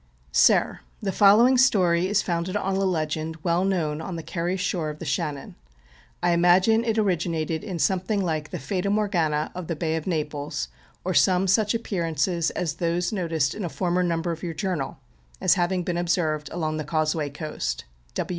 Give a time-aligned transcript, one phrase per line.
[0.33, 4.97] The following story is founded on a legend well known on the Kerry shore of
[4.97, 5.53] the Shannon:
[6.23, 10.07] I imagine it originated in, Something like the Fata Morgans ŌĆó of the Bay of
[10.07, 10.69] Naples,
[11.05, 14.97] \or some such appearances as those, noticed in a former Number of your Journal,
[15.39, 17.83] as having been observed along the Causeway Coast.